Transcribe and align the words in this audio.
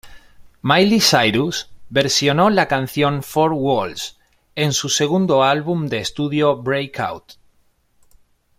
Miley 0.63 0.99
Cyrus 0.99 1.69
versionó 1.91 2.49
la 2.49 2.67
canción 2.67 3.21
"Four 3.21 3.51
Walls" 3.53 4.17
en 4.55 4.73
su 4.73 4.89
segundo 4.89 5.43
álbum 5.43 5.85
de 5.89 5.99
estudio 5.99 6.57
"Breakout". 6.57 7.33